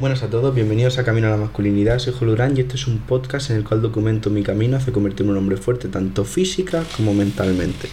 Buenas 0.00 0.22
a 0.22 0.30
todos, 0.30 0.54
bienvenidos 0.54 0.96
a 0.96 1.04
Camino 1.04 1.26
a 1.26 1.30
la 1.30 1.36
Masculinidad. 1.36 1.98
Soy 1.98 2.14
Jolurán 2.14 2.56
y 2.56 2.60
este 2.60 2.76
es 2.76 2.86
un 2.86 3.00
podcast 3.00 3.50
en 3.50 3.58
el 3.58 3.64
cual 3.64 3.82
documento 3.82 4.30
mi 4.30 4.42
camino 4.42 4.78
hacia 4.78 4.94
convertirme 4.94 5.32
en 5.32 5.36
un 5.36 5.42
hombre 5.42 5.58
fuerte, 5.58 5.88
tanto 5.88 6.24
física 6.24 6.84
como 6.96 7.12
mentalmente. 7.12 7.90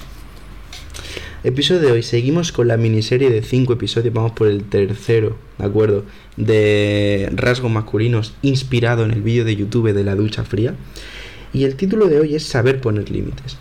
Episodio 1.44 1.82
de 1.82 1.92
hoy, 1.92 2.04
seguimos 2.04 2.54
con 2.54 2.70
la 2.70 2.78
miniserie 2.78 3.30
de 3.30 3.42
5 3.42 3.74
episodios, 3.74 4.14
vamos 4.14 4.32
por 4.32 4.48
el 4.48 4.64
tercero, 4.64 5.38
¿de 5.58 5.66
acuerdo? 5.66 6.06
De 6.38 7.30
rasgos 7.34 7.70
masculinos 7.70 8.36
inspirado 8.42 9.04
en 9.04 9.12
el 9.12 9.22
vídeo 9.22 9.44
de 9.44 9.58
YouTube 9.58 9.92
de 9.92 10.04
la 10.06 10.16
ducha 10.16 10.46
fría. 10.46 10.76
Y 11.52 11.66
el 11.66 11.76
título 11.76 12.08
de 12.08 12.22
hoy 12.22 12.36
es 12.36 12.44
Saber 12.44 12.80
poner 12.80 13.12
límites. 13.12 13.58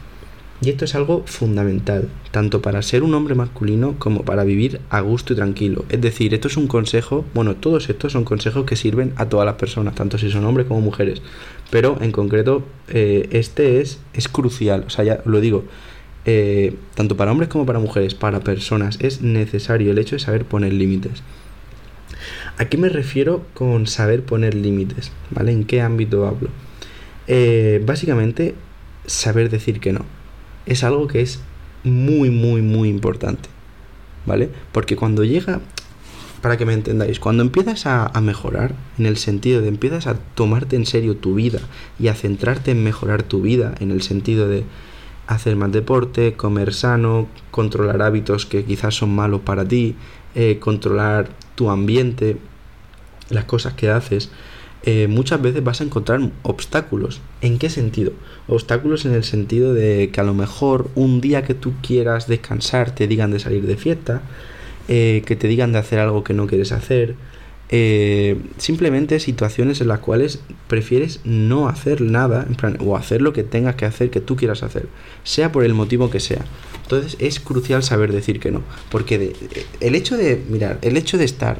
Y 0.62 0.70
esto 0.70 0.86
es 0.86 0.94
algo 0.94 1.22
fundamental, 1.26 2.08
tanto 2.30 2.62
para 2.62 2.80
ser 2.80 3.02
un 3.02 3.12
hombre 3.14 3.34
masculino 3.34 3.96
como 3.98 4.24
para 4.24 4.42
vivir 4.42 4.80
a 4.88 5.00
gusto 5.00 5.34
y 5.34 5.36
tranquilo. 5.36 5.84
Es 5.90 6.00
decir, 6.00 6.32
esto 6.32 6.48
es 6.48 6.56
un 6.56 6.66
consejo, 6.66 7.26
bueno, 7.34 7.56
todos 7.56 7.90
estos 7.90 8.12
son 8.12 8.24
consejos 8.24 8.64
que 8.64 8.74
sirven 8.74 9.12
a 9.16 9.28
todas 9.28 9.44
las 9.44 9.56
personas, 9.56 9.94
tanto 9.94 10.16
si 10.16 10.30
son 10.30 10.46
hombres 10.46 10.66
como 10.66 10.80
mujeres. 10.80 11.20
Pero 11.70 11.98
en 12.00 12.10
concreto, 12.10 12.64
eh, 12.88 13.28
este 13.32 13.80
es, 13.82 14.00
es 14.14 14.28
crucial, 14.28 14.84
o 14.86 14.90
sea, 14.90 15.04
ya 15.04 15.20
lo 15.26 15.40
digo, 15.40 15.64
eh, 16.24 16.74
tanto 16.94 17.16
para 17.18 17.32
hombres 17.32 17.50
como 17.50 17.66
para 17.66 17.78
mujeres, 17.78 18.14
para 18.14 18.40
personas, 18.40 18.98
es 19.00 19.20
necesario 19.20 19.92
el 19.92 19.98
hecho 19.98 20.16
de 20.16 20.20
saber 20.20 20.46
poner 20.46 20.72
límites. 20.72 21.22
¿A 22.56 22.64
qué 22.64 22.78
me 22.78 22.88
refiero 22.88 23.44
con 23.52 23.86
saber 23.86 24.22
poner 24.22 24.54
límites? 24.54 25.12
¿Vale? 25.30 25.52
¿En 25.52 25.64
qué 25.64 25.82
ámbito 25.82 26.26
hablo? 26.26 26.48
Eh, 27.26 27.82
básicamente, 27.84 28.54
saber 29.04 29.50
decir 29.50 29.80
que 29.80 29.92
no 29.92 30.06
es 30.66 30.84
algo 30.84 31.06
que 31.06 31.22
es 31.22 31.40
muy, 31.84 32.30
muy, 32.30 32.62
muy 32.62 32.88
importante. 32.88 33.48
¿Vale? 34.26 34.50
Porque 34.72 34.96
cuando 34.96 35.24
llega, 35.24 35.60
para 36.42 36.56
que 36.56 36.66
me 36.66 36.74
entendáis, 36.74 37.20
cuando 37.20 37.42
empiezas 37.42 37.86
a, 37.86 38.20
mejorar, 38.20 38.74
en 38.98 39.06
el 39.06 39.16
sentido 39.16 39.62
de 39.62 39.68
empiezas 39.68 40.06
a 40.06 40.14
tomarte 40.34 40.76
en 40.76 40.84
serio 40.84 41.16
tu 41.16 41.34
vida 41.34 41.60
y 41.98 42.08
a 42.08 42.14
centrarte 42.14 42.72
en 42.72 42.82
mejorar 42.82 43.22
tu 43.22 43.40
vida, 43.40 43.74
en 43.78 43.92
el 43.92 44.02
sentido 44.02 44.48
de 44.48 44.64
hacer 45.28 45.56
más 45.56 45.72
deporte, 45.72 46.34
comer 46.34 46.74
sano, 46.74 47.28
controlar 47.50 48.02
hábitos 48.02 48.46
que 48.46 48.64
quizás 48.64 48.94
son 48.94 49.14
malos 49.14 49.40
para 49.42 49.66
ti, 49.66 49.94
eh, 50.34 50.58
controlar 50.60 51.30
tu 51.54 51.70
ambiente, 51.70 52.36
las 53.30 53.44
cosas 53.44 53.74
que 53.74 53.90
haces, 53.90 54.30
eh, 54.88 55.08
muchas 55.08 55.42
veces 55.42 55.64
vas 55.64 55.80
a 55.80 55.84
encontrar 55.84 56.20
obstáculos. 56.42 57.20
¿En 57.40 57.58
qué 57.58 57.70
sentido? 57.70 58.12
Obstáculos 58.46 59.04
en 59.04 59.14
el 59.14 59.24
sentido 59.24 59.74
de 59.74 60.10
que 60.12 60.20
a 60.20 60.24
lo 60.24 60.32
mejor 60.32 60.88
un 60.94 61.20
día 61.20 61.42
que 61.42 61.54
tú 61.54 61.72
quieras 61.82 62.28
descansar 62.28 62.94
te 62.94 63.08
digan 63.08 63.32
de 63.32 63.40
salir 63.40 63.66
de 63.66 63.76
fiesta, 63.76 64.22
eh, 64.86 65.24
que 65.26 65.34
te 65.34 65.48
digan 65.48 65.72
de 65.72 65.80
hacer 65.80 65.98
algo 65.98 66.22
que 66.22 66.34
no 66.34 66.46
quieres 66.46 66.70
hacer, 66.70 67.16
eh, 67.68 68.40
simplemente 68.58 69.18
situaciones 69.18 69.80
en 69.80 69.88
las 69.88 69.98
cuales 69.98 70.38
prefieres 70.68 71.18
no 71.24 71.66
hacer 71.66 72.00
nada 72.00 72.46
o 72.78 72.96
hacer 72.96 73.22
lo 73.22 73.32
que 73.32 73.42
tengas 73.42 73.74
que 73.74 73.86
hacer 73.86 74.10
que 74.10 74.20
tú 74.20 74.36
quieras 74.36 74.62
hacer, 74.62 74.86
sea 75.24 75.50
por 75.50 75.64
el 75.64 75.74
motivo 75.74 76.10
que 76.10 76.20
sea. 76.20 76.44
Entonces 76.84 77.16
es 77.18 77.40
crucial 77.40 77.82
saber 77.82 78.12
decir 78.12 78.38
que 78.38 78.52
no, 78.52 78.62
porque 78.88 79.34
el 79.80 79.96
hecho 79.96 80.16
de, 80.16 80.40
mirar, 80.48 80.78
el 80.82 80.96
hecho 80.96 81.18
de 81.18 81.24
estar 81.24 81.58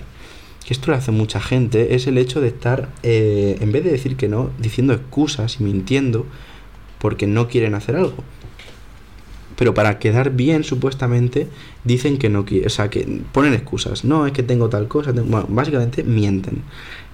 que 0.66 0.74
esto 0.74 0.90
lo 0.90 0.96
hace 0.96 1.12
mucha 1.12 1.40
gente, 1.40 1.94
es 1.94 2.08
el 2.08 2.18
hecho 2.18 2.40
de 2.40 2.48
estar, 2.48 2.88
eh, 3.04 3.56
en 3.60 3.70
vez 3.70 3.84
de 3.84 3.92
decir 3.92 4.16
que 4.16 4.26
no, 4.26 4.50
diciendo 4.58 4.94
excusas 4.94 5.60
y 5.60 5.62
mintiendo 5.62 6.26
porque 6.98 7.28
no 7.28 7.46
quieren 7.46 7.74
hacer 7.74 7.94
algo. 7.94 8.16
Pero 9.56 9.74
para 9.74 10.00
quedar 10.00 10.32
bien, 10.32 10.64
supuestamente, 10.64 11.46
dicen 11.84 12.18
que 12.18 12.30
no 12.30 12.44
quieren, 12.44 12.66
o 12.66 12.70
sea, 12.70 12.90
que 12.90 13.22
ponen 13.30 13.54
excusas. 13.54 14.04
No, 14.04 14.26
es 14.26 14.32
que 14.32 14.42
tengo 14.42 14.68
tal 14.68 14.88
cosa, 14.88 15.12
bueno, 15.12 15.46
básicamente 15.48 16.02
mienten. 16.02 16.62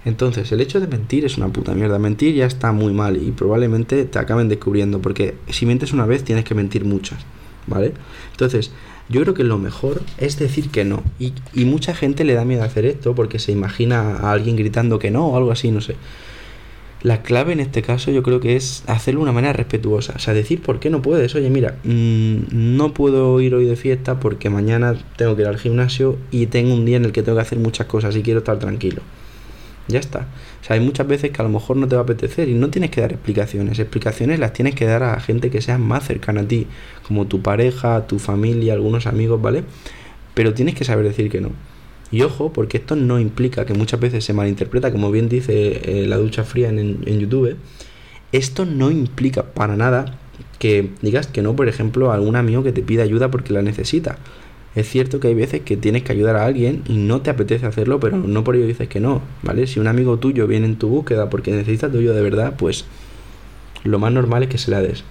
Entonces, 0.06 0.50
el 0.50 0.62
hecho 0.62 0.80
de 0.80 0.86
mentir 0.86 1.26
es 1.26 1.36
una 1.36 1.48
puta 1.48 1.74
mierda. 1.74 1.98
Mentir 1.98 2.34
ya 2.34 2.46
está 2.46 2.72
muy 2.72 2.94
mal 2.94 3.18
y 3.22 3.32
probablemente 3.32 4.06
te 4.06 4.18
acaben 4.18 4.48
descubriendo, 4.48 5.02
porque 5.02 5.34
si 5.50 5.66
mientes 5.66 5.92
una 5.92 6.06
vez 6.06 6.24
tienes 6.24 6.46
que 6.46 6.54
mentir 6.54 6.86
muchas, 6.86 7.18
¿vale? 7.66 7.92
Entonces, 8.32 8.72
yo 9.08 9.20
creo 9.22 9.34
que 9.34 9.44
lo 9.44 9.58
mejor 9.58 10.02
es 10.18 10.38
decir 10.38 10.70
que 10.70 10.84
no. 10.84 11.02
Y, 11.18 11.32
mucha 11.64 11.94
gente 11.94 12.24
le 12.24 12.34
da 12.34 12.44
miedo 12.44 12.62
hacer 12.62 12.86
esto 12.86 13.14
porque 13.14 13.38
se 13.38 13.52
imagina 13.52 14.16
a 14.16 14.32
alguien 14.32 14.56
gritando 14.56 14.98
que 14.98 15.10
no 15.10 15.26
o 15.28 15.36
algo 15.36 15.52
así, 15.52 15.70
no 15.70 15.80
sé. 15.80 15.96
La 17.02 17.22
clave 17.22 17.52
en 17.52 17.60
este 17.60 17.82
caso 17.82 18.12
yo 18.12 18.22
creo 18.22 18.38
que 18.38 18.54
es 18.54 18.84
hacerlo 18.86 19.20
de 19.20 19.24
una 19.24 19.32
manera 19.32 19.52
respetuosa. 19.52 20.14
O 20.16 20.18
sea, 20.20 20.34
decir 20.34 20.62
por 20.62 20.78
qué 20.78 20.88
no 20.88 21.02
puedes. 21.02 21.34
Oye, 21.34 21.50
mira, 21.50 21.76
mm, 21.82 22.76
no 22.76 22.94
puedo 22.94 23.40
ir 23.40 23.54
hoy 23.54 23.66
de 23.66 23.76
fiesta 23.76 24.20
porque 24.20 24.50
mañana 24.50 24.94
tengo 25.16 25.34
que 25.34 25.42
ir 25.42 25.48
al 25.48 25.58
gimnasio 25.58 26.16
y 26.30 26.46
tengo 26.46 26.72
un 26.72 26.84
día 26.84 26.96
en 26.96 27.04
el 27.04 27.12
que 27.12 27.22
tengo 27.22 27.36
que 27.36 27.42
hacer 27.42 27.58
muchas 27.58 27.88
cosas 27.88 28.16
y 28.16 28.22
quiero 28.22 28.38
estar 28.38 28.58
tranquilo. 28.58 29.02
Ya 29.88 29.98
está. 29.98 30.28
O 30.60 30.64
sea, 30.64 30.74
hay 30.74 30.80
muchas 30.80 31.06
veces 31.06 31.30
que 31.30 31.42
a 31.42 31.44
lo 31.44 31.50
mejor 31.50 31.76
no 31.76 31.88
te 31.88 31.96
va 31.96 32.02
a 32.02 32.04
apetecer 32.04 32.48
y 32.48 32.54
no 32.54 32.70
tienes 32.70 32.90
que 32.90 33.00
dar 33.00 33.12
explicaciones. 33.12 33.78
Explicaciones 33.78 34.38
las 34.38 34.52
tienes 34.52 34.74
que 34.74 34.84
dar 34.84 35.02
a 35.02 35.18
gente 35.20 35.50
que 35.50 35.60
sea 35.60 35.78
más 35.78 36.06
cercana 36.06 36.42
a 36.42 36.48
ti, 36.48 36.66
como 37.06 37.26
tu 37.26 37.42
pareja, 37.42 38.06
tu 38.06 38.18
familia, 38.18 38.74
algunos 38.74 39.06
amigos, 39.06 39.42
¿vale? 39.42 39.64
Pero 40.34 40.54
tienes 40.54 40.74
que 40.74 40.84
saber 40.84 41.04
decir 41.04 41.30
que 41.30 41.40
no. 41.40 41.50
Y 42.10 42.22
ojo, 42.22 42.52
porque 42.52 42.76
esto 42.76 42.94
no 42.94 43.18
implica 43.18 43.64
que 43.64 43.74
muchas 43.74 43.98
veces 43.98 44.24
se 44.24 44.32
malinterpreta, 44.34 44.92
como 44.92 45.10
bien 45.10 45.28
dice 45.28 46.02
eh, 46.02 46.06
la 46.06 46.16
ducha 46.16 46.44
fría 46.44 46.68
en, 46.68 46.78
en 47.06 47.20
YouTube. 47.20 47.56
Esto 48.32 48.64
no 48.64 48.90
implica 48.90 49.42
para 49.52 49.76
nada 49.76 50.18
que 50.58 50.90
digas 51.02 51.26
que 51.26 51.42
no, 51.42 51.56
por 51.56 51.68
ejemplo, 51.68 52.12
a 52.12 52.14
algún 52.14 52.36
amigo 52.36 52.62
que 52.62 52.72
te 52.72 52.82
pida 52.82 53.02
ayuda 53.02 53.30
porque 53.30 53.52
la 53.52 53.62
necesita. 53.62 54.18
Es 54.74 54.88
cierto 54.88 55.20
que 55.20 55.28
hay 55.28 55.34
veces 55.34 55.60
que 55.60 55.76
tienes 55.76 56.02
que 56.02 56.12
ayudar 56.12 56.36
a 56.36 56.46
alguien 56.46 56.82
y 56.86 56.94
no 56.94 57.20
te 57.20 57.30
apetece 57.30 57.66
hacerlo, 57.66 58.00
pero 58.00 58.16
no 58.16 58.42
por 58.42 58.56
ello 58.56 58.66
dices 58.66 58.88
que 58.88 59.00
no, 59.00 59.20
¿vale? 59.42 59.66
Si 59.66 59.78
un 59.80 59.86
amigo 59.86 60.18
tuyo 60.18 60.46
viene 60.46 60.66
en 60.66 60.76
tu 60.76 60.88
búsqueda 60.88 61.28
porque 61.28 61.52
necesita 61.52 61.90
tuyo 61.90 62.14
de 62.14 62.22
verdad, 62.22 62.54
pues 62.56 62.86
lo 63.84 63.98
más 63.98 64.12
normal 64.12 64.44
es 64.44 64.48
que 64.48 64.58
se 64.58 64.70
la 64.70 64.80
des. 64.80 65.04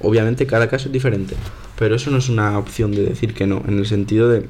Obviamente 0.00 0.46
cada 0.46 0.68
caso 0.68 0.86
es 0.86 0.92
diferente, 0.92 1.34
pero 1.78 1.96
eso 1.96 2.10
no 2.10 2.18
es 2.18 2.28
una 2.28 2.56
opción 2.58 2.92
de 2.92 3.02
decir 3.02 3.34
que 3.34 3.46
no, 3.46 3.62
en 3.66 3.78
el 3.78 3.86
sentido 3.86 4.28
de 4.28 4.46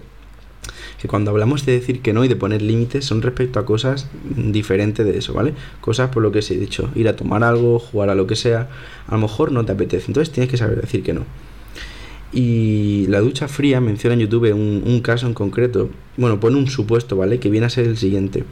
que 1.01 1.09
cuando 1.09 1.31
hablamos 1.31 1.67
de 1.67 1.73
decir 1.73 2.01
que 2.01 2.13
no 2.13 2.25
y 2.25 2.29
de 2.29 2.37
poner 2.37 2.63
límites 2.63 3.05
son 3.05 3.23
respecto 3.23 3.61
a 3.61 3.67
cosas 3.67 4.09
diferentes 4.25 5.05
de 5.05 5.19
eso, 5.19 5.33
¿vale? 5.33 5.55
Cosas 5.81 6.11
por 6.11 6.23
lo 6.23 6.33
que 6.33 6.43
se 6.43 6.55
he 6.55 6.59
dicho, 6.59 6.91
ir 6.95 7.09
a 7.09 7.17
tomar 7.17 7.45
algo, 7.45 7.79
jugar 7.79 8.11
a 8.11 8.15
lo 8.15 8.27
que 8.27 8.37
sea, 8.37 8.69
a 9.07 9.15
lo 9.15 9.21
mejor 9.21 9.53
no 9.53 9.65
te 9.65 9.73
apetece, 9.73 10.07
entonces 10.09 10.33
tienes 10.33 10.51
que 10.51 10.57
saber 10.57 10.81
decir 10.81 11.03
que 11.03 11.15
no. 11.15 11.25
Y 12.37 13.07
la 13.09 13.21
ducha 13.21 13.47
fría 13.47 13.81
menciona 13.81 14.15
en 14.15 14.21
YouTube 14.21 14.53
un, 14.53 15.01
caso 15.01 15.29
en 15.29 15.35
concreto. 15.35 15.89
Bueno, 16.17 16.41
pone 16.41 16.57
un 16.57 16.67
supuesto, 16.67 17.17
¿vale? 17.17 17.39
Que 17.39 17.49
viene 17.49 17.67
a 17.67 17.71
ser 17.71 17.87
el 17.87 17.97
siguiente. 17.97 18.43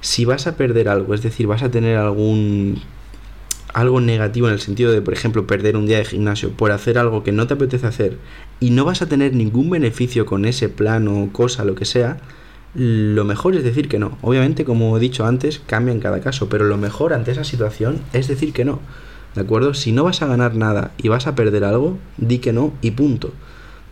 Si 0.00 0.24
vas 0.24 0.46
a 0.46 0.56
perder 0.56 0.88
algo, 0.88 1.12
es 1.12 1.22
decir, 1.22 1.46
vas 1.46 1.62
a 1.62 1.70
tener 1.70 1.98
algún 1.98 2.80
algo 3.74 4.00
negativo 4.00 4.48
en 4.48 4.54
el 4.54 4.60
sentido 4.60 4.92
de, 4.92 5.02
por 5.02 5.14
ejemplo, 5.14 5.46
perder 5.46 5.76
un 5.76 5.86
día 5.86 5.98
de 5.98 6.04
gimnasio 6.04 6.50
por 6.50 6.72
hacer 6.72 6.98
algo 6.98 7.22
que 7.22 7.32
no 7.32 7.46
te 7.46 7.54
apetece 7.54 7.86
hacer 7.86 8.18
y 8.60 8.70
no 8.70 8.84
vas 8.84 9.02
a 9.02 9.08
tener 9.08 9.34
ningún 9.34 9.70
beneficio 9.70 10.26
con 10.26 10.44
ese 10.44 10.68
plan 10.68 11.08
o 11.08 11.32
cosa, 11.32 11.64
lo 11.64 11.74
que 11.74 11.84
sea, 11.84 12.18
lo 12.74 13.24
mejor 13.24 13.54
es 13.54 13.64
decir 13.64 13.88
que 13.88 13.98
no. 13.98 14.18
Obviamente, 14.22 14.64
como 14.64 14.96
he 14.96 15.00
dicho 15.00 15.26
antes, 15.26 15.60
cambia 15.66 15.92
en 15.92 16.00
cada 16.00 16.20
caso, 16.20 16.48
pero 16.48 16.64
lo 16.64 16.76
mejor 16.76 17.12
ante 17.12 17.30
esa 17.30 17.44
situación 17.44 18.00
es 18.12 18.28
decir 18.28 18.52
que 18.52 18.64
no. 18.64 18.80
¿De 19.34 19.40
acuerdo? 19.40 19.74
Si 19.74 19.92
no 19.92 20.04
vas 20.04 20.22
a 20.22 20.26
ganar 20.26 20.54
nada 20.54 20.92
y 20.98 21.08
vas 21.08 21.26
a 21.26 21.34
perder 21.34 21.64
algo, 21.64 21.98
di 22.18 22.38
que 22.38 22.52
no 22.52 22.72
y 22.82 22.90
punto. 22.92 23.32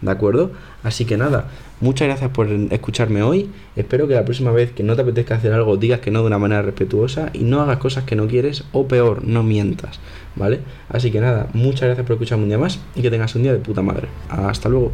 ¿De 0.01 0.11
acuerdo? 0.11 0.53
Así 0.83 1.05
que 1.05 1.19
nada, 1.19 1.49
muchas 1.81 2.09
gracias 2.09 2.31
por 2.31 2.49
escucharme 2.49 3.23
hoy. 3.23 3.51
Espero 3.77 4.09
que 4.09 4.15
la 4.15 4.25
próxima 4.25 4.51
vez 4.51 4.73
que 4.73 4.83
no 4.83 4.97
te 4.97 5.03
apetezca 5.03 5.35
hacer 5.35 5.53
algo 5.53 5.77
digas 5.77 6.01
que 6.01 6.11
no 6.11 6.21
de 6.21 6.27
una 6.27 6.39
manera 6.39 6.63
respetuosa 6.63 7.31
y 7.35 7.41
no 7.41 7.61
hagas 7.61 7.79
cosas 7.79 8.05
que 8.05 8.17
no 8.17 8.27
quieres 8.27 8.65
o 8.73 8.89
peor, 8.89 9.25
no 9.25 9.43
mientas. 9.43 10.01
¿Vale? 10.37 10.61
Así 10.89 11.11
que 11.11 11.21
nada, 11.21 11.49
muchas 11.53 11.83
gracias 11.83 12.07
por 12.07 12.15
escucharme 12.15 12.45
un 12.45 12.51
día 12.51 12.59
más 12.59 12.81
y 12.95 13.03
que 13.03 13.11
tengas 13.11 13.35
un 13.35 13.43
día 13.43 13.53
de 13.53 13.59
puta 13.59 13.83
madre. 13.83 14.09
Hasta 14.31 14.69
luego. 14.69 14.93